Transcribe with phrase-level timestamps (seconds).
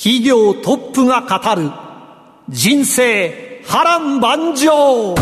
[0.00, 1.72] 企業トップが語る
[2.48, 5.16] 人生波乱万丈。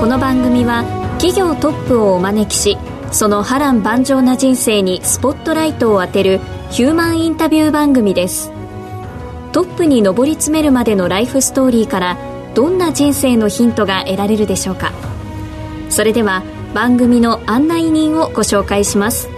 [0.00, 0.84] この番組は
[1.18, 2.78] 企業トップをお招きし
[3.12, 6.40] その波乱万丈な人生にスポットライトを当てる
[6.74, 8.50] ヒューマンインタビュー番組です。
[9.52, 12.18] トップに上り詰めるまでのライフストーリーから
[12.56, 14.92] どんな人生のヒントが得られるでしょうか。
[15.88, 16.42] それでは
[16.74, 19.28] 番組の案内人をご紹介します。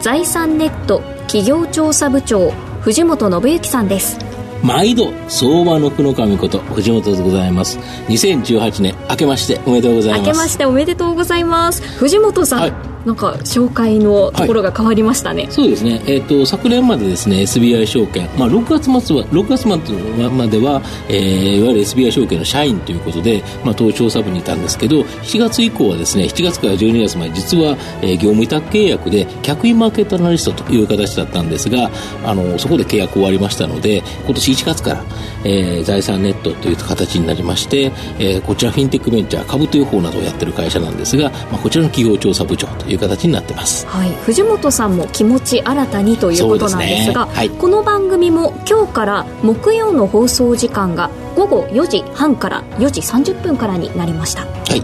[0.00, 4.16] 財産ネット企業調査部長藤本信之さんです。
[4.62, 7.80] 毎度相場の福の神こと藤本でございます。
[8.06, 10.20] 2018年明けましておめでとうございます。
[10.20, 11.82] 明けましておめでとうございます。
[11.98, 31.90] 藤本さん、はいなんか紹介のところが変わりましたね、はい、そうですね、えーと、昨年までですね SBI 証券、まあ、6月末は6月末までは、えー、いわゆる SBI 証券の社員ということで、まあ、東証サブにいたんですけど7月以降はですね7月から12月まで実は、えー、業務委託契約で客員マーケットアナリストという形だったんですが
[32.26, 35.04] あのそこで契約終わりましたので今年1月から、
[35.46, 37.84] えー、財産ネットという形になりまして、
[38.18, 47.32] えー、こちらフィンテックベンチャー株という方などをやってる会社なんですが、まあ、こちらの企業調査部長という形になってます、はい、藤本さんも気持ち新たにということなんですが、ね。
[47.32, 54.78] はい、この番組も今日から木曜の放送時間が午後4時半から4時30分からになりました、はい、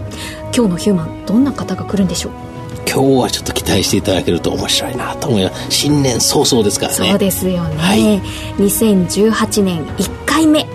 [0.55, 2.31] 今日のヒューマンどんな方が来るんでしょう？
[2.87, 5.71] 今日はちょっと期待していただけると面白いなと思います。
[5.71, 7.09] 新年早々ですからね。
[7.09, 8.21] そうですよね、はい、
[8.61, 10.65] 2018年1回目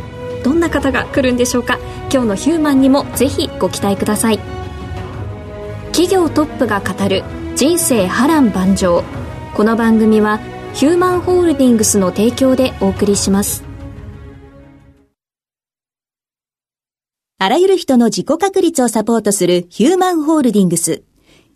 [0.43, 1.79] どんな方が来るんでしょうか？
[2.13, 4.41] 今日のヒューマンにもぜひご期待ください
[5.93, 7.25] 企業トップが語る
[7.57, 9.03] 人生波乱万丈。
[9.55, 10.39] この番組は
[10.73, 13.65] ヒューマンホールディングスの提供でお送りします。
[17.39, 21.03] あらゆる人の自己確立をサポートするヒューマンホールディングス。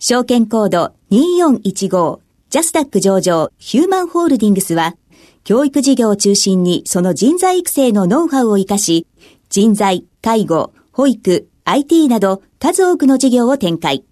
[0.00, 2.18] 証券コード2415
[2.50, 3.52] ジャスダック上場。
[3.58, 4.96] ヒューマンホールディングスは
[5.44, 9.06] 教育事業を中心にその人材育成のノウハウを活かし
[9.48, 14.04] 人材、介護、保育、IT など数多くの事業を展開。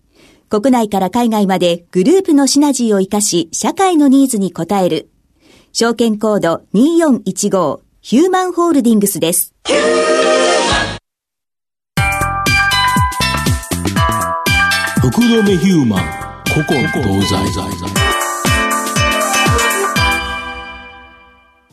[0.52, 5.08] 国内から海外までグループのシナジーを活かし、社会のニーズに応える。
[5.72, 9.54] 証券コード2415ヒューマンホールディングスです。
[15.00, 16.00] 福留ヒューマン
[16.52, 17.34] 古今東西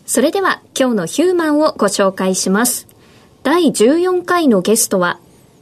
[0.06, 2.88] それでは今日のヒューマンをご紹介します。
[3.44, 5.20] 第14回のゲストは、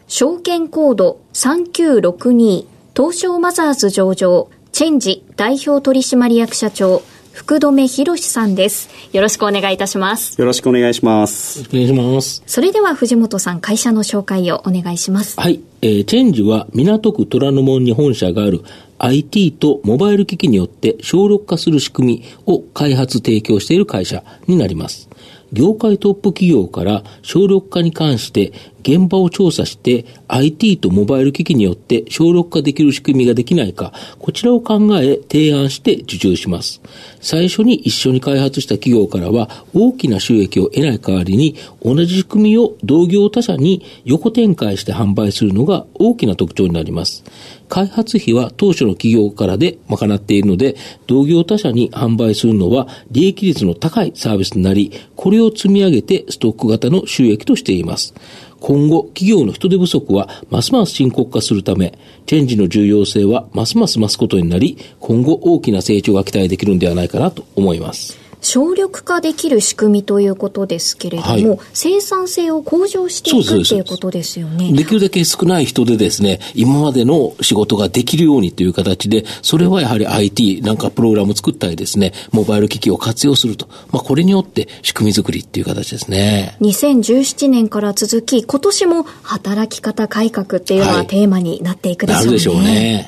[0.07, 8.89] 証券コード3962東証マザーズ上場、チェンジ代表取締役社長、福留博さんです。
[9.13, 10.41] よろしくお願いいたします。
[10.41, 11.59] よろしくお願いします。
[11.69, 12.41] お願いします。
[12.47, 15.39] それでは藤本さん、会社の紹介をお願いします。
[15.39, 15.59] はい。
[15.83, 18.63] えー、チェンジは港区虎ノ門に本社がある
[18.97, 25.07] IT とモバイル機器によって省力化する仕組みを開発提供している会社になります。
[25.53, 28.51] 業界トップ企業から省力化に関して
[28.87, 36.81] 現場を調査して IT とモバイル機器によって省力化できる仕組みができないか、こちらを考え提案して受注します。
[37.19, 47.25] 最初に一緒に開発した企業からは大きな収益を得ない代わりに同じ仕組みを同業他社に横展開して販売するのが大きな特徴になります。
[47.69, 58.13] 開発費は当初の企業からで賄っているので、同業他社に販売するのは利益率の高いサービスになり、これを積み上げてストック型の収益としています。
[58.59, 68.26] 今後、企業の人手不足はますます深刻化するため、チェンジの重要性はますます増すことになり、今後大きな成長が期待できるんではないかなと思います。
[68.47, 74.71] 省力化できる仕組みということですけれども、はい、生産性を向上していくっていうことですよね。
[74.71, 83.67] できるだけ少ない人でですね、今までの仕事ができるようにという形で、それはやはり IT なんかプログラム作ったりですね、モバイル機器を活用すると。
[83.91, 86.55] まあこれによって仕組み作りっていう形ですね。
[86.61, 92.23] 2017年から続き、今年も働き方改革っていうのはテーマになっていくでしょうね。
[92.23, 93.07] はい、なるでしょうね。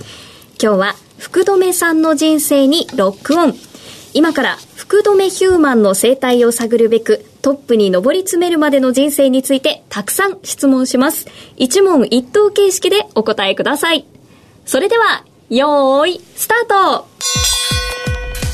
[0.62, 3.69] 今日は福留さんの人生にロックオン。
[4.14, 11.28] 今から福留ヒューマンの生態を探るべく、トップに上り詰めるまでの人生についてたくさん質問します。
[11.58, 14.06] 一問一答形式でお答えください。
[14.66, 17.08] それでは、よーい、スタート。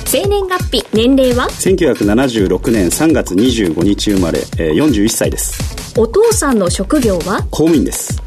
[0.05, 5.75] 生年月日、年齢は？1976年3月25日生まれ、えー、41歳です。
[5.97, 7.41] お父さんの職業は？
[7.49, 8.21] 公務員です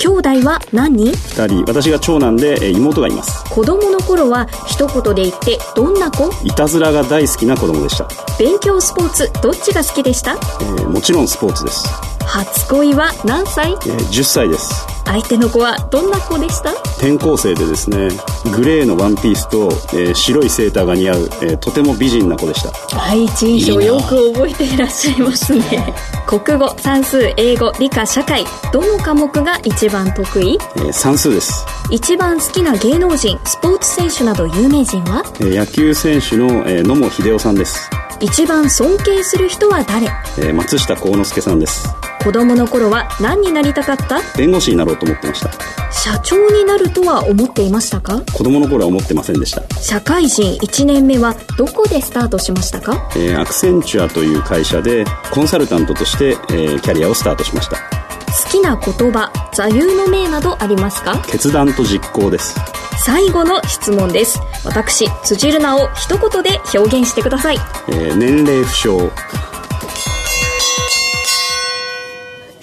[0.00, 1.12] 兄弟は何？
[1.12, 1.12] 人
[1.42, 3.44] 2人私が長男で、えー、妹がいます。
[3.50, 6.30] 子供の頃は一言で言ってどんな子？
[6.42, 8.08] いたずらが大好きな子供でした、
[8.38, 10.32] 勉強スポーツどっちが好きでした？
[10.32, 11.86] えーもちろんスポーツです、
[12.24, 13.72] 初恋は何歳？
[13.72, 16.70] えー10歳です相手の子はどんな子でした？
[16.98, 18.08] 転校生でですね
[18.56, 22.72] グレーのワンピースと、えー白いセーターが似合う、えーとても美人な子でした。
[22.96, 25.94] 第一印象よく覚えていらっしゃいますね。
[26.26, 30.58] 国語算数英語理科社会どの科目が一番得意？
[30.76, 35.24] えー算数です、一番好きな芸能人スポーツ選手など有名人は？
[35.40, 37.90] えー野球選手の、えー野茂英雄さんです、
[38.20, 40.06] 一番尊敬する人は誰？
[40.38, 41.88] えー松下幸之助さんです
[42.22, 44.20] 子供の頃は何になりたかった？
[44.36, 45.50] 弁護士になろうと思ってました。
[45.90, 48.20] 社長になるとは思っていましたか？
[48.32, 49.62] 子供の頃は思ってませんでした。
[49.80, 53.10] 社会人1年目はどこでスタートしましたか？
[53.16, 57.76] えーアクセンチュアという会社でコンサルタントとして、えーキャリアをスタートしました。
[57.76, 61.18] 好きな言葉座右の銘などありますか？
[61.26, 62.54] 決断と実行です。
[63.02, 64.38] 最後の質問です。
[64.64, 67.56] 私辻るなを一言で表現してください。
[67.88, 69.10] えー年齢不詳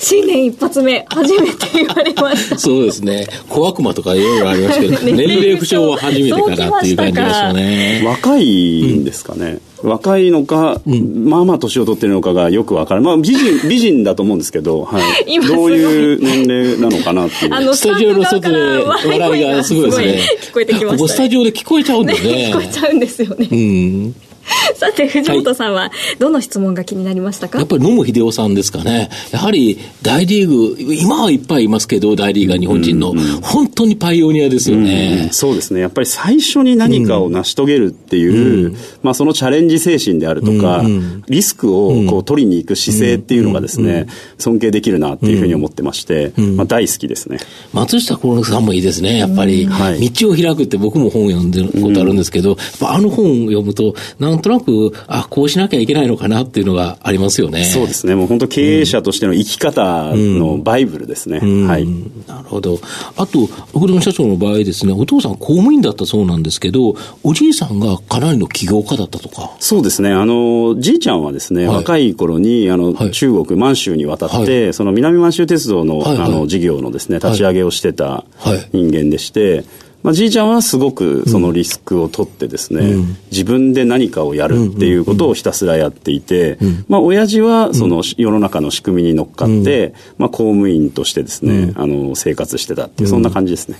[0.07, 2.57] 新年一発目初めて言われました。
[2.57, 3.27] そうですね。
[3.49, 8.03] 小悪魔とかいろいろありますけど、 年齢不詳は初めてかなっていう感じがしますね。
[8.05, 17.53] 若いんですかね、若いのか、まあまあ年を取ってるのかがよくわからない、まあ、美人 美人だと思うんですけど、はい、今どういう年齢なのかなっていう。
[17.53, 20.21] あのスタジオの外で笑いがすごいですね。
[20.41, 22.51] 聞こえてきました、ね、ここスタジオで聞こえちゃうんだねね。
[22.53, 24.15] 聞こえちゃうんですよね、うん。
[24.75, 29.09] さて藤本さんはどの質問が気になりましたか、やっぱり野茂英雄さんですかね。
[29.31, 35.29] やはり大リーグ、今はいっぱいいますけど、大リーガー日本人の、本当にパイオニアですよね。
[35.31, 35.81] そうですね。
[35.81, 40.83] やっぱり最初に何かを成し遂げるっていう、まあそのチャレンジ精神であるとか、
[41.27, 44.07] リスクをこう取りに行く姿勢っていうのがですね、
[44.37, 47.39] 尊敬できるなっていうふうに思ってまして、まあ大好きですね。
[47.73, 49.65] 松下幸之助さんもいいですね、やっぱり。
[49.65, 50.09] はい。
[50.09, 57.65] 道を開くって僕も本を読んでることあるんですけど、やっぱあの本を読むと、なんとなく、あ、こうしなきゃいけないのかなっていうのがありますよね。
[57.65, 58.15] そうですね。
[58.15, 61.39] もう本当経営者としての生き方のバイブルですね。
[61.39, 61.85] はい。
[62.27, 62.79] なるほど。
[63.15, 63.47] あと、
[63.77, 69.51] 古野社長の場合ですね、お父さん公務員だったそうなんですけど、おじいさんがかなりの起業家だったとか。
[69.59, 70.11] そうですね。
[70.11, 79.63] あの、じいちゃんはですね、はい若い頃に、あの、はい中国、満州に渡って、その南満州鉄道の、はいはいあの、事業のですね、立ち上げをしてたはい人間でして、
[80.07, 82.95] まあ、じいちゃんはすごくそのリスクを取ってですね、
[83.29, 86.57] 自分で何かをやるっていうことをひたすらやっていて、
[86.87, 93.75] まあ、親父はその世の中の仕組みに乗っかって、まあ、公務員としてですね、あの、生活してたっていう、そんな感じですね。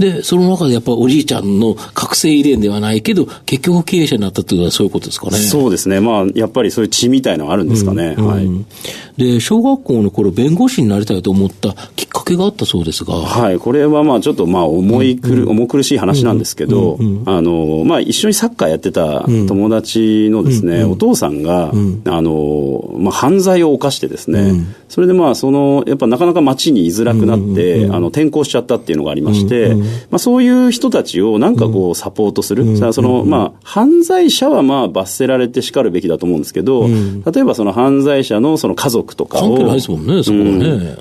[0.00, 5.36] で、その中でやっぱおじいちゃんの覚醒遺伝ではないけど、結局経営者になったっていうのはそういうことですかね。
[5.36, 6.00] そうですね。
[6.00, 8.14] まあ、やっぱりそういう血みたいのはあるんですかね。
[8.16, 8.48] はい。
[9.18, 13.14] で、小学校の頃、弁護士になりたいと思ったきっかけがあったそうですが。
[13.14, 29.76] はい、これはまあちょっとまあ重いくる、重苦しい話なんですけど、あの、まあ一緒にサッカーやってた友達のですね、お父さんが、あの、まあ犯罪を犯してですね、それでまあその、やっぱなかなか街に居づらくなって、あの、転校しちゃったっていうのがありまして、
[30.10, 32.76] まあそういう人たちをなんかこうサポートする。
[32.76, 39.56] さあその、まあ犯罪者はまあ罰せられて叱るべきだと思うんですけど、例えばその犯罪者のその家族とかを、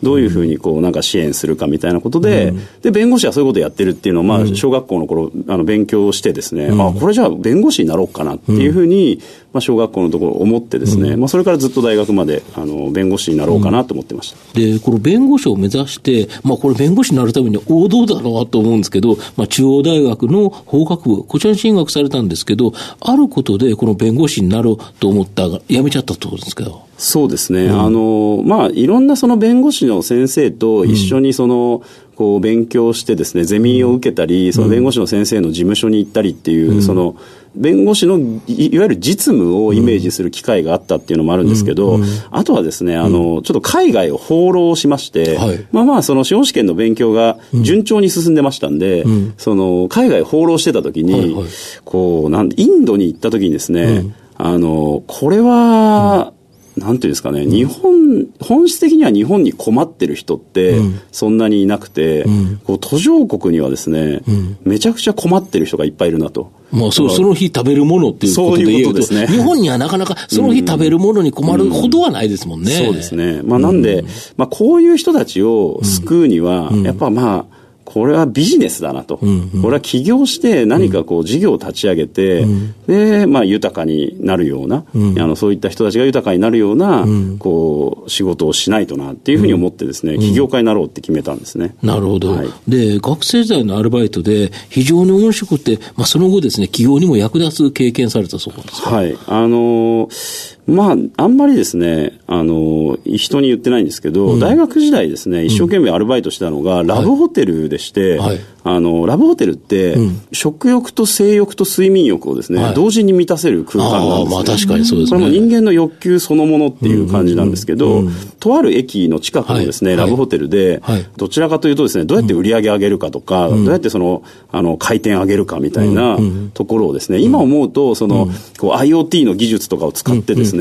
[0.02, 9.20] どういうふうにこうなんか支援するかみたいなことで、で、弁護士はそういうことをやってるっていうのを、まあ、小学校の頃、あの、勉強してですね、あ、これじゃあ弁護士になろうかなっていうふうに、
[9.54, 14.60] まあ、小学校のところ思ってですね、まあ、それからずっと大学まで、あの、弁護士になろうかなと思ってました。
[14.60, 26.82] で、この弁護士を目指して、まあこれ弁護士になるために王道だなと思うんですけど、まあ中央大学の法学部、こちらに進学されたんですけど、あることでこの弁護士になろうと思ったが、辞めちゃったってことですけど。
[26.98, 27.70] そうですね。
[27.70, 31.82] あの、まあ、いろんなその弁護士の先生と一緒にその、
[32.20, 37.16] こう勉強してですね、ゼミを受けたり、その弁護士の先生の事務所に行ったりっていう、その、
[37.56, 42.00] 弁護士のいいわゆる実務をイメージする機会があったっていうのもあるんですけど、
[42.32, 45.68] あとはですね、あの、ちょっと海外を放浪しまして、はい。
[45.72, 49.06] まあまあ、その司法試験の勉強が順調に進んでましたんで、
[49.38, 51.46] その、海外放浪してた時に、はいはい。
[51.86, 56.34] こう、なんインドに行った時にですね、あの、これは、
[56.78, 60.80] なんていうんですかね、日本、本質的には日本に困ってる人って、
[61.12, 62.26] そんなにいなくて、
[62.64, 64.22] こう途上国にはですね、
[64.64, 66.52] めちゃくちゃ困ってる人がいっぱいいるなと。
[66.72, 72.74] まあ、そその日食べるものっていうことで言うと、ううね、日本にはなかなかその日食べるものに困るほどはないですもんね。
[72.74, 73.42] うん、そうですね。
[73.44, 74.04] まあ、なんで、
[74.38, 77.59] まあ、こういう人たちを救うには、やっぱまあ、
[77.92, 79.18] これはビジネスだなと。
[79.22, 91.76] うんうん、これは起業して何かこう事業を立ち上げて、うん、で、まあ豊かになるような、うん、あの、そういった人たちが豊かになるような、うん、こう、仕事をしないとなっていうふうに思ってですね、起業家になろうって決めたんですね。
[91.82, 92.48] なるほど、はい。
[92.68, 98.92] で、学生時代のアルバイトで非常に音色って、まあその後ですね、起業にも役立つ経験されたそうなんですか？
[98.92, 99.18] はい。
[99.26, 108.30] あのーまあ、あんまりですね、あの、人に言ってないんですけど、うん、大学時代ですね、一生懸命アルバイトしたのが、ラブホテルでして、はい。
[108.30, 109.96] はいあの、ラブホテルって、
[110.32, 115.20] 食欲と性欲と睡眠欲をですね、はい、同時に満たせる空間なんです、ね、まあ確かにそうですね。
[115.20, 118.04] これも人間の欲求そのものっていう感じなんですけど、
[118.40, 126.18] とある駅の近くのですね、はい、ラブホテルで、はい、どちらかというとですね、どうやって売り上げ上げるかとか、うん、どうやってその、あの、回転上げるかみたいな
[126.54, 130.59] ところをですね、今思うと、その、こう IoT の技術とかを使ってですね、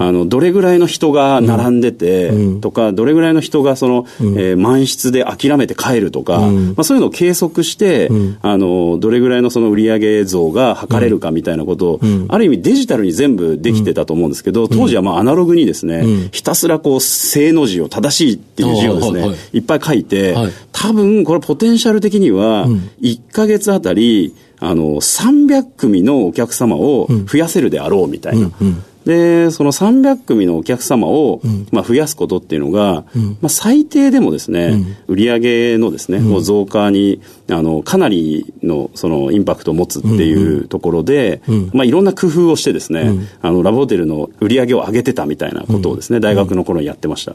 [0.00, 19.60] あの、どれぐらいの人が並んでて、とか、どれぐらいの人がその、えー、満室で諦めて帰るとか、まあそういうのを計測して、うん、あの、どれぐらいのその売上増が測れるかみたいなことを、うん、ある意味デジタルに全部できてたと思うんですけど、当時はまあアナログにですね、ひたすらこう、正の字を正しいっていう字をですね、はいはい、い。
[19.60, 22.66] っぱい書いて、はい、多分これポテンシャル的には、
[23.00, 28.50] 1ヶ月あたり、あの、300組のお客様を増やせるであろうみたいな。
[28.60, 31.40] うんうんで、その300組のお客様を、
[31.70, 33.04] まあ、増やすことっていうのが、
[33.40, 41.42] まあ、最低でもですね、売上のですね、もう増加に、あの、かなりの、その、インパクトを持つっていうところで、
[41.72, 47.34] まあ、いろんな工夫をしてですね、あの、ラブホテルの売り上げを上げてたみたいなことをですね、大学の頃にやってました。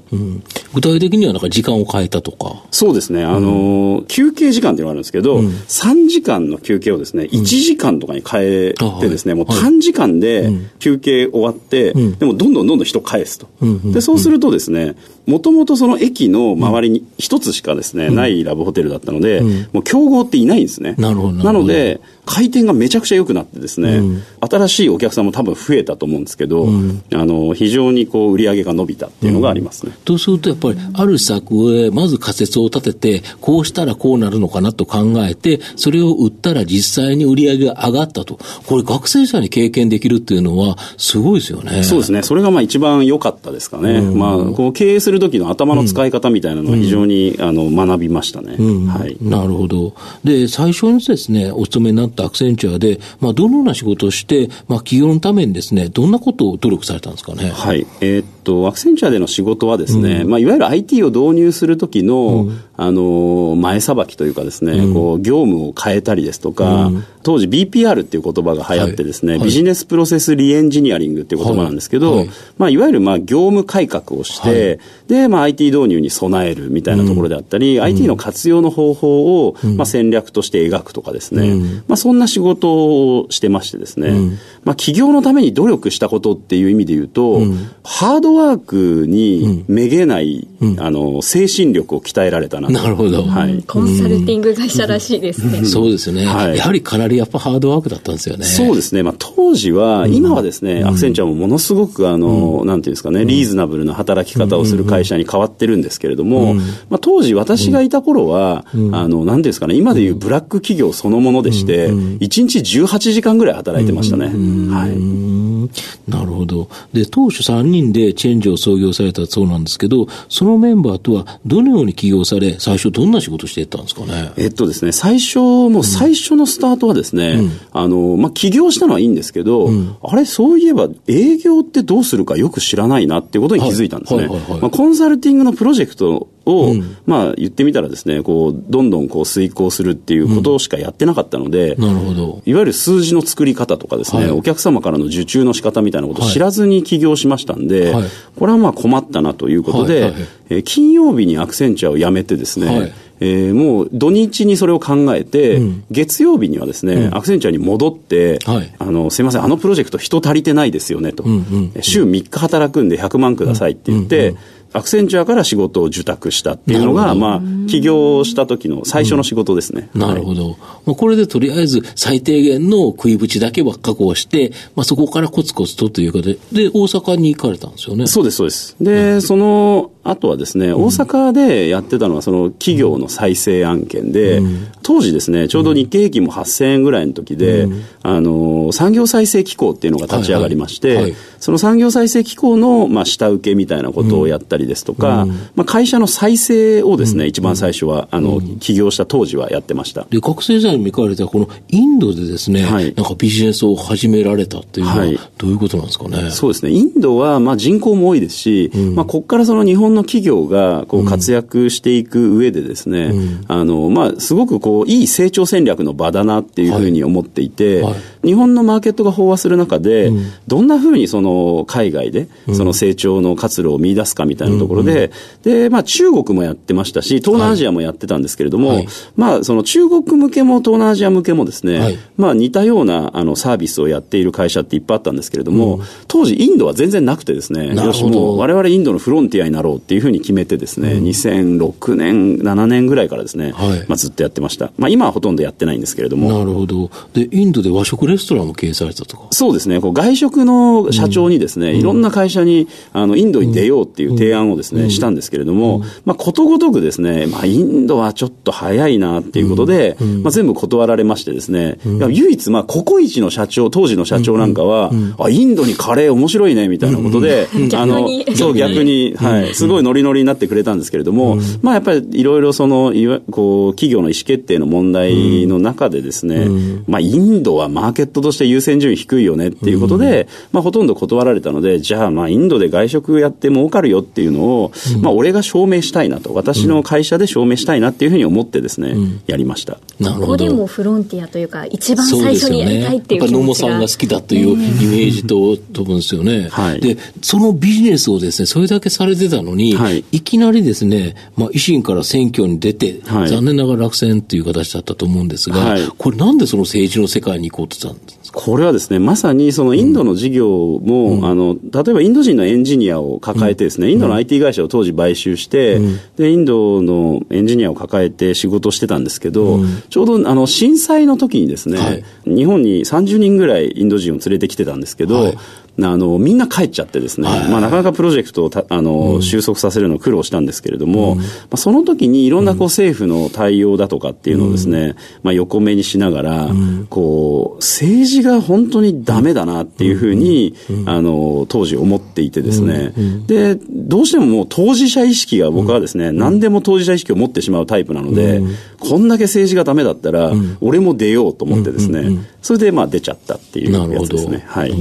[0.73, 2.63] 具体的にはなんか時間を変えたとか？
[2.71, 11.93] そうですね、あの、休憩時間っていうのがあるんですけど、3時間の休憩をですね、1時間とかに変えてですね、もう短時間で休憩終わって、で
[12.25, 13.47] もどんどんどんどん人返すと。
[13.91, 14.95] で、そうするとですね、
[15.25, 19.41] もともとその駅の周りに一つしかですね、ないラブホテルだったので、
[19.73, 20.95] もう競合っていないんですね。
[20.97, 29.93] なので、回転がめちゃくちゃ良くなってですね、うん、新しいお客さんも多分増えたと思うんですけど、うん、あの非常にこう売り上げが伸びたっていうのがありますね。
[29.95, 38.37] うん、とするとやっぱりある施策へまず仮説を立ててこうしたらこうなるのかなと考えてそれを売ったら実際に売り上げが上がったと。
[38.65, 41.83] これ学生時代に経験できるっていうのはすごいですよね。
[41.83, 42.23] そうですね。
[42.23, 44.01] それがまあ一番良かったですかね。
[44.01, 48.55] まあこう経営する時の頭の使い方みたいなのは非常に、あの学びましたね。
[48.57, 49.17] はい。
[49.21, 49.93] なるほど。
[50.23, 57.49] で最初にですねお勤めになったアクセンチュアでまあ、どのような仕事をして、まあ、企業のためにですね、どんなことを努力されたんですかね？
[57.49, 57.85] はい。
[58.01, 66.89] えー、っと、アクセンチャーでの仕事はですね、うん、まあ、いわゆる IT を導入するときの、うん、あの、前さばきというかですね、うん、こう、業務を変えたりですとか、
[67.23, 87.39] 当時 BPR っていう言葉が流行ってですね、はい、ビジネスプロセスリエンジニアリングっていう言葉なんですけど、はい、まあ、いわゆるまあ業務改革をして、で、まあ、IT 導入に備えるみたいなところであったり、IT の活用の方法を、まあ、戦略として描くとかですね、まあ、そんな仕事をしてましてですね、まあ、企業のために努力したことっていう意味で言うと、
[87.85, 90.45] ハードワークにめげない、
[90.77, 93.23] あの、精神力を鍛えられたななるほど。
[93.23, 93.63] はい。
[93.63, 95.63] コンサルティング会社らしいですね。
[95.63, 96.25] そうですね。
[96.25, 98.43] はい、やはりかなりやっぱハードワークだったんですよね。
[98.43, 99.03] そうですね。
[99.03, 106.55] まあ、当時は、今はですね、アクセンチャーもものすごく、あの、なんていうんですかね、リーズナブルな働き方をする会社に変わってるんですけれども、
[106.89, 114.31] まあ、当時私がいた頃は、あの、なんていうんですかね、今でいうブラック企業そのものでして、1日18時間ぐらい働いてましたね。
[114.69, 116.11] はい。
[116.11, 116.69] なるほど。
[116.93, 124.31] で、当初3人でチェンジを創業されたそうなんですけど、そのメンバーとはどのように起業され、最初どんな仕事していったんですかね？
[124.37, 134.27] えっとですね、最初、もう最初のスタートはですね、あの、まあ、起業したのはいいんですけど、うん、あれ、そういえば営業ってどうするかよく知らないなっていうことに気づいたんですね。
[134.61, 142.41] まあ、コンサルティングのプロジェクトを、うん、まあ言ってみたらですね、こう、どんどんこう遂行するっていうことしかやってなかったので、うん、なるほど。
[142.45, 148.03] いわゆる数字の作り方とかですね、はい、お客様からの受注の仕方みたいなことを知らずに起業しましたんで、はい、
[148.37, 161.23] これはまあ困ったなということで、はいはい、えー、金曜日にアクセンチャーを辞めてですね、えー、もう土日にそれを考えて、うん、月曜日にはですね、うん、アクセンチャーに戻って、はい、あの、すいません、あのプロジェクト人足りてないですよねと。
[161.23, 164.37] うんうんうん、週3日働くんで100万くださいって言って、うんうんうん
[164.77, 169.89] アクセンチュアから仕事を受託したっていうのが、まあ、起業した時の最初の仕事ですね。
[169.95, 170.57] なるほど。
[170.85, 178.07] まあ、これでとりあえず最低限の食い縁だけは確保して、まあ、そこからコツコツとというかで、で、大阪に行かれたんですよね。
[178.07, 178.75] そうです、そうです。
[178.79, 184.41] で、そのあとはですね、大阪でやってたのはその企業の再生案件で、
[184.81, 187.67] 当時ですね、ちょうど日経平均も8000円ぐらいの時で、
[188.03, 200.05] あの、産業再生機構っていうのが立ち上がりまして、その産業再生機構の、まあ、下請けみたいなことをやったりですとか、まあ、会社の再生をですね、一番最初は、あの、起業した当時はやってました。
[200.09, 206.29] で、学生時代に見かれたこのインドでですね、はい、なんかビジネスを始められたっていうのは、どういうことなんですかね？
[206.31, 206.71] そうですね。
[206.71, 217.93] インドは、まあ、人口も多いですし、うん、まあ、ここからその日本の企業が、こう、活躍していく上でですね、うん、あの、まあ、すごくこう、いい成長戦略の場だなっていうふうに思っていて、はい。
[217.93, 225.11] はい、日本のマーケットが飽和する中で、うん、どんなふうにその、海外で、その成長の活路を見出すかみたいなところで、
[225.43, 244.71] で、まあ、中国もやってましたし、東南アジアもやってたんですけれども、はい、まあ、その中国向けも東南アジア向けもですね、まあ、似たような、あの、サービスをやっている会社っていっぱいあったんですけれども、当時インドは全然なくてですね、よしもう我々インドのフロンティアになろうっていうふうに決めてですね、うん、2006年、7年ぐらいからですね、はい、まあずっとやってました。
[244.77, 246.31] まあ今はほとんどやってないんですけれども。
[246.31, 246.89] なるほど。
[247.13, 249.27] で、インドで和食レストランも経営されたとか？
[249.31, 276.47] そうですね、こう外食の社長にですね、うん、いろんな会社に、あの、インドに出ようっていう提案をですね、うん、したんですけれども、まあことごとくですね、まあインドはちょっと早いなっていうことで、まあ全部断られましてですね、唯一まあココイチの社長、当時の社長なんかは、あ、インドにカレー面白いね、みたいなことで、あの、そう逆に、はい、すごいノリノリになってくれたんですけれども、まあやっぱりいろいろその、いわこう、企業の意思決定の問題の中でですね、
[276.87, 288.95] まあインドはマーケットとして優先順位低いよねっていうことで、まあほとんど断られたので、じゃあまあインドで外食やって儲かるよっていうのを、まあ俺が証明したいなと、私の会社で証明したいなっていうふうに思ってですね、
[289.27, 289.79] やりました。
[289.99, 290.25] なるほど。
[290.25, 293.37] ここでもフロンティアというか、一番最初にやりたいっていう気持ちが。
[293.37, 296.47] やっぱ野茂さんが好きだというイメージと飛ぶんですよね。
[296.49, 296.79] はい。
[296.79, 308.39] で、そのビジネスをですね、それだけされてたのに、はい、いきなりですね、まあ、維新から選挙に出て、はい、残念ながら落選という形だったと思うんですが、はい、これなんでその政治の世界に行こうとしたんですか？
[308.39, 325.33] これはですね、まさにそのインドの事業も、うん、あの、例えばインド人のエンジニアを抱えてですね、うん、インドの IT 会社を当時買収して、うん、で、インドのエンジニアを抱えて仕事してたんですけど、ちょうどあの、震災の時にですね、日本に30人ぐらいインド人を連れてきてたんですけど、
[325.79, 336.49] あの、みんな帰っちゃってですね、はい、まあなかなかプロジェクトをあの、うん、収束させるの苦労したんですけれども、うん、まあその時にいろんなこう政府の対応だとかっていうのをですね、うん、まあ横目にしながら、
[336.89, 342.93] こう、政治が本当にダメだなっていうふうに、あの、当時思っていてですね、
[343.27, 348.41] で、どうしてももう当事者意識が僕はですね、何でも当事者意識を持ってしまうタイプなので、
[348.79, 354.43] こんだけ政治がダメだったら、俺も出ようと思ってですね、それでまあ出ちゃったっていうやつですね。
[354.47, 354.73] はい。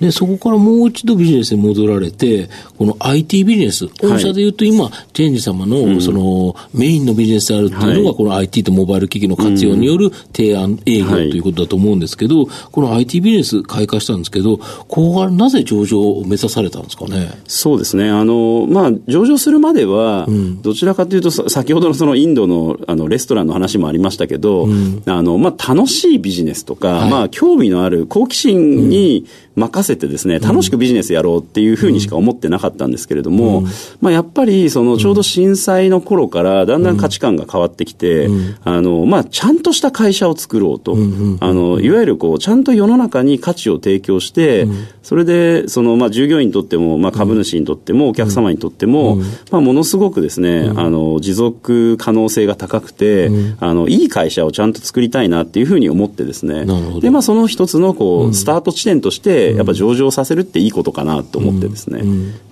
[0.00, 17.30] で、そこからもう一度ビジネスに戻られて、この IT ビジネス、御社で言うと今、チェンジ様のそのメインのビジネスであるっていうのが、この IT とモバイル機器の活用による提案営業ということだと思うんですけど、この IT ビジネス開花したんですけど、ここはなぜ上場を目指されたんですかね？
[17.46, 18.10] そうですね。
[18.10, 20.26] あの、まあ、上場するまでは、
[20.62, 24.68] どちらかというと、先ほどのそのインドのあのレストランの話もありましたけど、
[25.06, 29.26] あの、まあ、楽しいビジネスとか、はい、まあ、興味のある好奇心に、
[29.66, 33.66] 任せてですね、楽しくビジネスやろうっていうふうにしか思ってなかったんですけれども、うん、
[34.00, 40.96] まあやっぱりそのちょうど震災の頃からだんだん価値観が変わってきて、うん、あの、まあちゃんとした会社を作ろうと、
[41.40, 44.66] あの、いわゆるこう、ちゃんと世の中に価値を提供して、
[45.02, 49.16] それで、その、まあ従業員にとっても、まあ株主にとっても、お客様にとっても、
[49.50, 56.66] まあものすごくですね、あの、持続可能性が高くて、あの、いい会社をちゃんと作りたいなっていうふうに思ってですね、
[57.00, 62.02] で、まあその一つのこう、スタート地点として、やっぱ上場させるっていいことかなと思ってですね、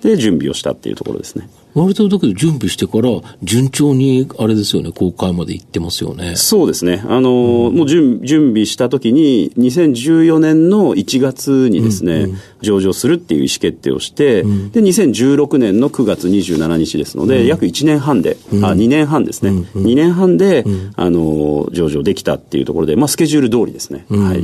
[0.01, 1.49] で、準備をしたっていうところですね。
[1.75, 3.09] 割とだけど準備してから
[3.43, 6.37] 順調にあれですよね、公開まで行ってますよね。
[6.37, 7.03] そうですね。
[7.07, 19.49] あの、うん、もう準準備した時に、2014年の1月にですね、うんうん、上場するっていう意思決定をして、うん、で、2016年の9月27日ですので、うん、約1年半で、うん、あ、2年半ですね。
[19.49, 20.63] うんうん、2年半で、
[20.95, 24.05] あの、上場できたっていうところで、まあ、スケジュール通りですね。
[24.09, 24.43] はい。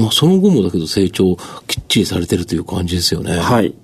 [0.00, 3.36] まあ、その後もだけど成長きっちりされてるという感じですよね。
[3.36, 3.74] はい。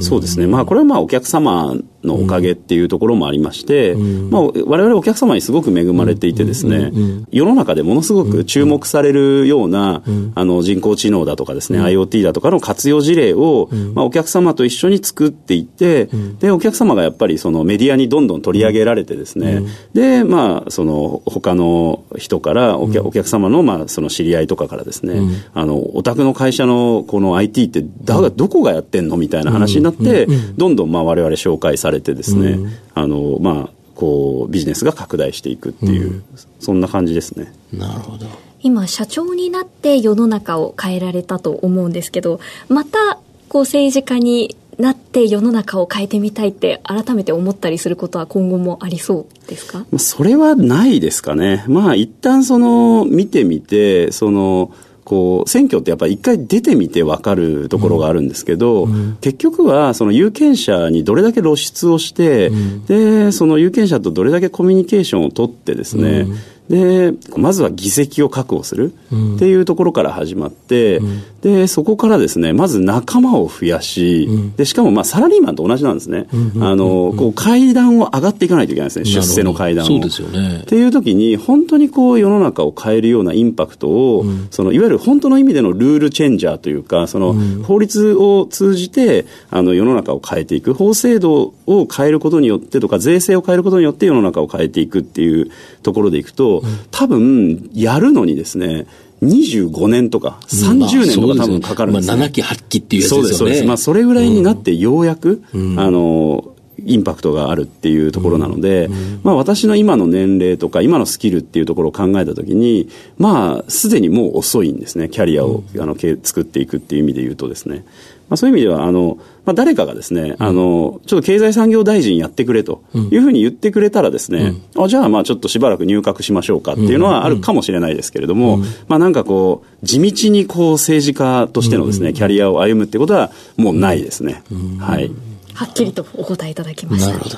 [0.00, 0.46] そうですね。
[0.46, 1.74] まあ、これはまあ、お客様
[2.04, 6.92] のおかげっていうところもありまして、うん、まあ、我々お客様にすごく恵まれていてですね、
[7.30, 10.02] 世の中でものすごく注目されるような、
[10.34, 16.08] あの、人工知能だとかですね、IoT だとかの活用事例を、まあ、お客様と一緒に作っていって、
[16.40, 19.62] で、お客様がやっぱりそのメディアにどんどん取り上げられてですね、
[19.92, 25.20] で、まあ、その、他の人からお客、お客様の、まあ、その知り合いとかからですね、
[25.54, 32.58] あの、お宅の会社のこの IT って、だが、どこがやってんのみたいな話になって、どんどん、まあ、我々紹介されれてですね、
[32.92, 36.22] あの、まあ、こう、ビジネスが拡大していくっていう、
[36.60, 37.54] そんな感じですね。
[37.72, 38.26] なるほど。
[38.60, 49.86] 今、社長になって世の中を変えられたと思うんですけど、また、こう、政治家になって世の中を変えてみたいって改めて思ったりすることは今後もありそうですか？
[49.98, 51.64] それはないですかね。
[51.68, 54.72] まあ一旦その見てみて、その
[55.04, 68.94] こう、選挙ってやっぱり一回出てみて分かるところがあるんですけど、うん、結局はその有権者にどれだけ露出をして、うん、で、その有権者とどれだけコミュニケーションを取ってですね、うんで、まずは議席を確保する
[69.36, 76.26] っていうところから始まって、うん、で、そこからですね、まず仲間を増やし、うん、で、しかもまあサラリーマンと同じなんですね。
[76.60, 79.88] あの、こう階段を上がっていかないといけないですね、出世の階段を。
[79.88, 80.60] そうですよね。
[80.62, 95.50] っていう時に、本当にこう世の中を変えるようなインパクトを、うん、そのいわゆる本当の意味でのルールチェンジャーというか、その法律を通じて、あの世の中を変えていく、法制度を変えることによってとか、税制を変えることによって世の中を変えていくっていう
[95.82, 96.53] ところでいくと、
[96.90, 98.86] 多分、やるのにですね、
[99.22, 102.16] 25年とか30年とか多分かかるんですね。
[102.16, 103.22] まあ、7期8期っていうやつですよね。
[103.22, 103.64] そうです、そうです。
[103.64, 106.54] まあ、それぐらいになってようやく、うん、あの、
[106.86, 115.08] インパクトがあるっていうところなので、うんうん、まあ私の今の年齢とか今のスキルっていうところを考えたときに、まあすでにもう遅いんですね。
[115.08, 117.84] キャリアを、あの作っていくっていう意味で言うとですね。
[118.28, 128.58] まあそういう意味では、あの、まあ、誰かがですね、あの、ちょっと経済産業大臣やってくれというふうに言ってくれたらですね、あじゃあまあちょっとしばらく入閣しましょうかっていうのはあるかもしれないですけれども、
[128.88, 134.42] まあなんかこう、地道にこう政治家としてのですね、キャリアを歩むってことはもうないですね。
[134.78, 135.10] はい。
[135.52, 137.12] はっきりとお答えいただきました。
[137.12, 137.36] なるほど。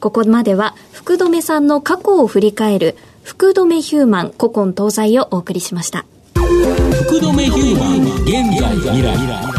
[0.00, 6.04] ここまでは、福留さんの過去を振り返る、福留ヒューマン古今東西をお送りしました。
[6.34, 9.57] 福留ヒューマン現在未来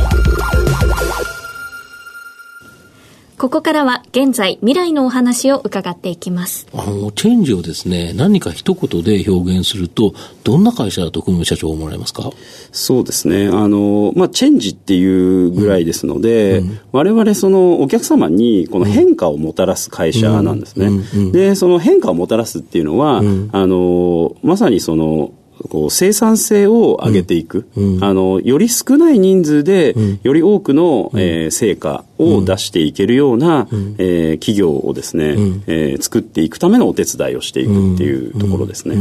[3.40, 6.68] ここからは現在、未来のお話を伺っていきます。
[6.74, 12.32] あの、チェンジをですね、何か一言で表現すると、どんな会社だと、久野社長思われますか？
[12.74, 13.48] そうですね。
[13.48, 21.32] あの、まあ、チェンジっていうぐらいですので、うん、我々そのお客様にこの変化をもたらす会社なんですね。
[21.32, 25.32] で、その変化をもたらすっていうのは、うん、あの、まさにその、
[25.70, 38.96] こう生産性を上げていく、うん、あのより少ない人数で、より多くの、えー、成果を出していけるような、うん、えー、企業をですね、うん、えー、作っていくためのお手伝いをしていくっていうところですね。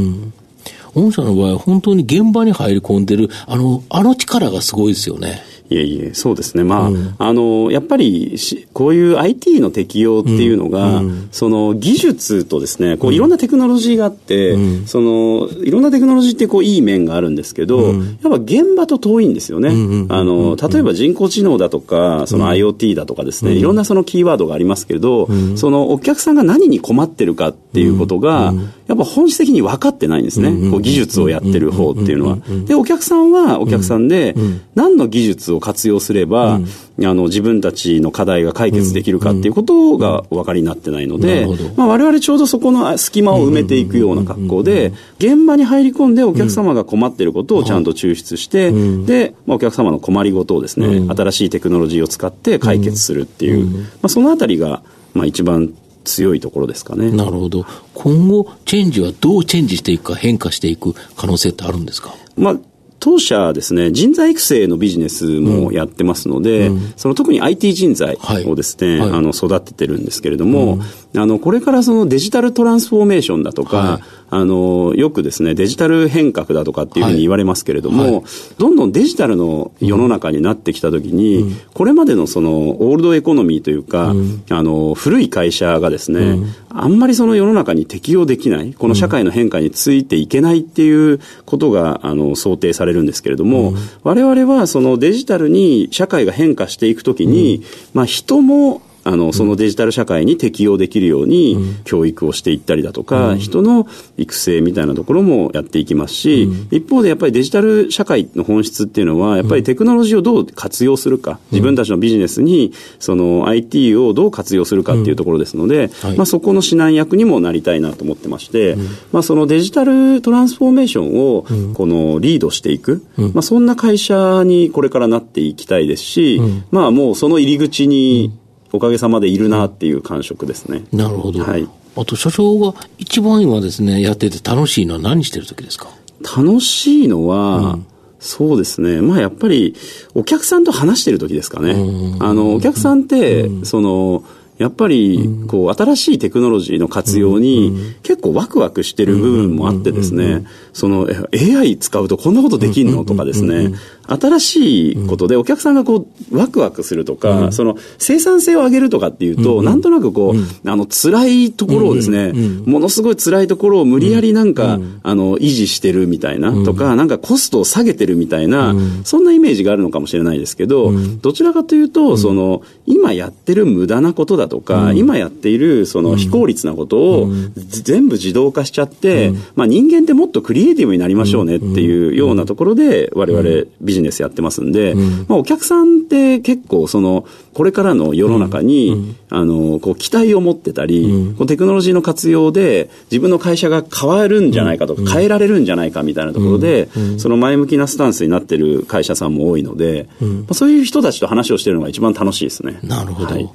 [0.94, 5.42] 御社の場合は本当に現場に入り込んでる、あの、あの力がすごいですよね。
[5.70, 6.64] いえいえ、そうですね。
[6.64, 8.36] まあ、うん、あの、やっぱり
[8.72, 19.68] こういう IT の適用っていうのが、うん、その技術とですね、こういろんなテクノロジーがあって、うん、その、いろんなテクノロジーってこういい面があるんですけど、やっぱ現場と遠いんですよね。
[20.08, 28.54] あの、例えば人工知能だとか、その IoT だとかですね、いろんなそのキーワードがありますけど、そのお客さんが何に困ってるかっていうことが、
[28.86, 30.70] やっぱ本質的に分かってないんですね。
[30.70, 32.38] こう技術をやってる方っていうのは。
[32.64, 34.34] で、お客さんはお客さんで、
[34.74, 36.60] 何の技術を活用すれば、あ
[36.98, 48.72] の、自分たちの課題が解決できるかっていうことがお分かりになってないので、まあ我々ちょうどそこの隙間を埋めていくような格好で、現場に入り込んでお客様が困っていることをちゃんと抽出して、
[49.04, 54.82] で、まあ、お客様の困りごとをですね、新しいテクノロジーを使って解決するっていう、まあそのあたりが、
[55.14, 55.72] まあ一番
[56.04, 57.10] 強いところですかね。
[57.10, 57.66] なるほど。
[57.92, 62.14] 今後、チェンジはどうチェンジしていくか、変化していく可能性ってあるんですか？
[62.36, 62.56] まあ、
[63.00, 69.10] 当社ですね、人材育成のビジネスもやってますので、うん、その特に IT 人材をですね、はい。
[69.10, 70.78] はい、あの、育ててるんですけれども、う
[71.18, 78.24] ん、あの、これからそのデジタルトランスフォーメーションだとか、はい、あの、よくですね、デジタル変革だとかっていうふうに言われますけれども、
[78.58, 97.62] どんどんデジタルの世の中になってきたときに、うん、これまでのその、オールドエコノミーというか、うん、あの、古い会社がですね、うん、あんまりその世の中に適用できない、この社会の変化についていけないっていうことが、あの、想定されるんですけれども、我々はそのデジタルに社会が変化していくときに、
[97.94, 103.86] まあ人もあの、そのデジタル社会に適用できるように教育をしていったりだとか、うん、人の
[104.18, 118.76] 育成みたいなところもやっていきますし、うん、一方でやっぱりデジタル社会の本質っていうのは、やっぱりテクノロジーをどう活用するか、自分たちのビジネスに、その IT をどう活用するかっていうところですので、はい、まあそこの指南役にもなりたいなと思ってまして、
[119.10, 128.38] まあそのデジタルトランスフォーメーションを、このリードしていく、まあそんな会社にこれからなっていきたいですし、まあもうその入り口に、
[128.72, 130.84] おかげさまでいるなっていう感触ですね。
[130.92, 131.40] なるほど。
[131.40, 131.68] はい。
[131.96, 135.88] あと、所長が一番今ですね、やってて楽しいのは何してる時ですか？
[136.22, 137.86] 楽しいのは、うん
[138.20, 139.00] そうですね。
[139.00, 139.76] まあやっぱり
[140.12, 141.76] お客さんと話してる時ですかね。
[142.18, 144.24] あの、お客さんって、その、
[144.58, 153.72] やっぱり、こう、新しいテクノロジーの活用に、結構ワクワクしてる部分もあってですね、その、AI 使うとこんなことできんのとかですね、
[154.08, 162.32] 新しいことでお客さんがこう、ワクワクするとか、その、生産性を上げるとかっていうと、なんとなくこう、あの、辛いところをですね、
[162.64, 170.92] ものすごい辛いところを無理やりなんか、あの、維持してるみたいな、とか、なんかコストを下げてるみたいな、そんなイメージがあるのかもしれないですけど、
[171.22, 177.28] どちらかというと、その、今やってる無駄なことだとか、今やっているその非効率なことを
[177.68, 184.94] 全部自動化しちゃって、まあ人間ってもっとクリエイティブになりましょうねっていうようなところで、我々ビジネスやってますんで、
[185.28, 202.78] まあお客さんって結構その、これからの世の中に、あの、こう期待を持ってたり、こうテクノロジーの活用で自分の会社が変わるんじゃないかとか、変えられるんじゃないかみたいなところで、その前向きなスタンスになってる会社さんも多いので、まあ、そういう人たちと話をしてるのが一番楽しいですね。
[202.82, 203.34] なるほど。
[203.34, 203.48] はい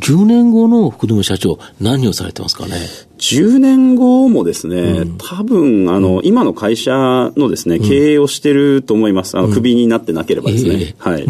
[0.00, 2.72] 10年後の福留社長、何をされてますかね
[3.18, 6.92] ？10年後もですね、うん、多分、あの、今の会社
[7.36, 9.38] のですね、経営をしてると思います。
[9.38, 10.94] あの、クビになってなければですね。
[10.98, 11.26] はい。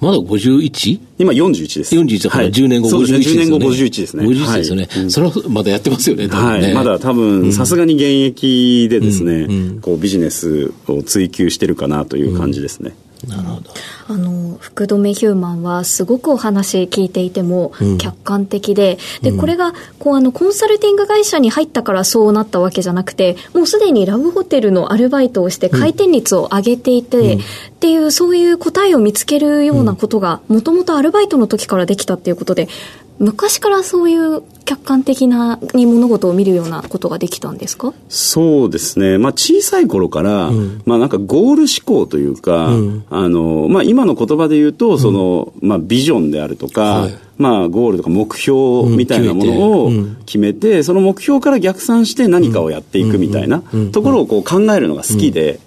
[0.00, 1.00] まだ 51?
[1.18, 1.94] 今41です。
[1.94, 3.44] 41だから10年後51ですね。
[3.44, 4.24] 10年後51ですね。
[4.24, 4.88] 51ですよね。
[5.10, 6.74] それはまだやってますよね、はい。
[6.74, 9.46] まだ多分、さすがに現役でですね、
[9.80, 12.94] こうビジネスを追求してるかなという感じですね。
[13.28, 13.70] なるほど。
[14.08, 27.42] あの、福留ヒューマンはすごくお話聞いていても客観的で、うん、で、これが、こう、あの、コンサルティング会社に入ったからそうなったわけじゃなくて、もうすでにラブホテルのアルバイトをして回転率を上げていて、うん、っ
[27.80, 32.68] ていう、そういう答えを見つけるようなことが、もともとアルバイトの時からできたっていうことで、
[33.18, 37.92] 昔からそういう客観的なに物事を見るようなことができたんですか？
[38.08, 39.18] そうですね。
[39.18, 47.18] まあ小さい頃から、うん、まあなんかゴール思考というか、うん、あの、まあ今の言葉で言うと、その、まあビジョンであるとか、はい。
[47.40, 49.90] まあ、ゴールとか目標みたいなものを
[50.26, 55.58] 決めて、その目標から逆算して何かをやっていくみたいなところをこう考えるのが好きで、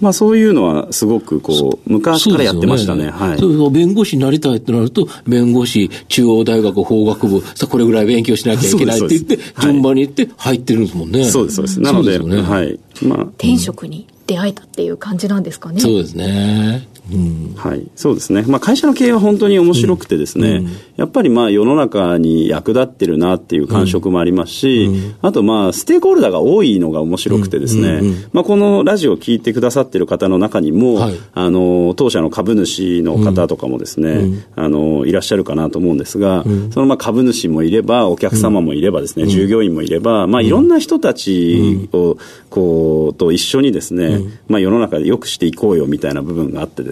[0.00, 3.10] まあ、そういうのはすごくこう昔からやってましたね。
[3.10, 11.24] はい、弁護士になりたいってなると、弁護士、中央大学法学部、さこれぐらい勉強しなきゃいけないって言って、順番に行って入ってるんですもんね。
[11.24, 11.80] そうです、そうです。
[11.80, 12.78] なので、ではい。
[13.02, 15.80] まあ、転職に出会えたっていう感じなんですかね。
[15.80, 16.88] そうですね。
[17.10, 28.00] うん、はい、そうですね、まあ、会社の経営は本当に面白くてですね、うん、やっぱりまあ世の中に役立ってるなっていう感触もありますし、うん、あとまあステークホルダーが多いのが面白くてですね、
[28.32, 42.16] まあ、このラジオを聞いてくださってる方の中にも、はい、あの当社の株主の方とかもですね、あのいらっしゃるかなと思うんですが、そのまあ株主もいればお客様もいればですね、従業員もいれば、まあ、いろんな人たちを
[42.48, 46.91] こうと一緒にですね、まあ、世の中でよくしていこうよみたいな部分があってで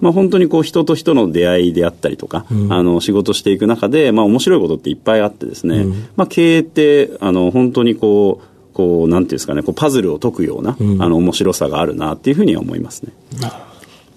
[0.00, 13.12] まあ、本当にこう人と人の出会いであったりとか、うん、あの仕事していく中で、まあ、面白いことっていっぱいあってですね、うん、まあ、経営ってあの本当にこうこうなんていうんですかねこうパズルを解くような、うん、あの面白さがあるなっていうふうに思いますね。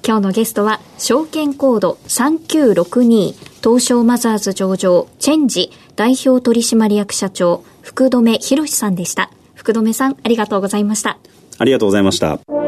[0.05, 9.29] 今日のゲストは証券コード3962東証マザーズ上場チェンジ代表取締役社長福留博さんでした。
[9.53, 11.19] 福留さんありがとうございました。
[11.59, 12.58] ありがとうございました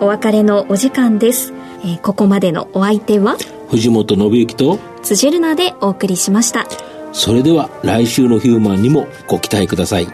[0.00, 3.36] お別れのお時間です、えー、ここまでのお相手は
[3.68, 6.66] 藤本信之と辻るなでお送りしました。
[7.12, 10.06] それでは来週のヒューマンにもご期待ください。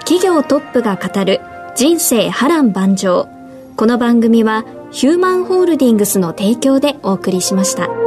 [0.00, 1.40] 企業トップが語る
[1.74, 3.28] 人生波乱万丈。
[3.76, 8.01] この番組はヒューマンホールディングスの提供でお送りしました。